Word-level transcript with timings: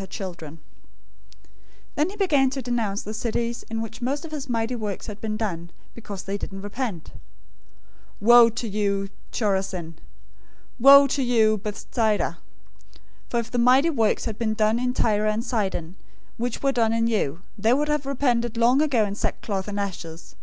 {NU 0.00 0.04
reads 0.08 0.18
"actions" 0.22 0.32
instead 0.34 0.54
of 0.54 0.60
"children"}" 0.62 1.38
011:020 1.96 1.96
Then 1.96 2.08
he 2.10 2.16
began 2.16 2.50
to 2.50 2.62
denounce 2.62 3.02
the 3.02 3.12
cities 3.12 3.62
in 3.64 3.82
which 3.82 4.00
most 4.00 4.24
of 4.24 4.30
his 4.30 4.48
mighty 4.48 4.74
works 4.74 5.06
had 5.08 5.20
been 5.20 5.36
done, 5.36 5.70
because 5.94 6.22
they 6.22 6.38
didn't 6.38 6.62
repent. 6.62 7.12
011:021 7.12 7.20
"Woe 8.28 8.48
to 8.48 8.66
you, 8.66 9.10
Chorazin! 9.30 9.94
Woe 10.78 11.06
to 11.06 11.22
you, 11.22 11.58
Bethsaida! 11.58 12.38
For 13.28 13.40
if 13.40 13.50
the 13.50 13.58
mighty 13.58 13.90
works 13.90 14.24
had 14.24 14.38
been 14.38 14.54
done 14.54 14.78
in 14.78 14.94
Tyre 14.94 15.26
and 15.26 15.44
Sidon 15.44 15.96
which 16.38 16.62
were 16.62 16.72
done 16.72 16.94
in 16.94 17.06
you, 17.06 17.42
they 17.58 17.74
would 17.74 17.88
have 17.88 18.06
repented 18.06 18.56
long 18.56 18.80
ago 18.80 19.04
in 19.04 19.14
sackcloth 19.14 19.68
and 19.68 19.78
ashes. 19.78 20.34